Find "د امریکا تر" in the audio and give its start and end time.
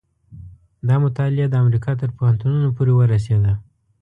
1.49-2.09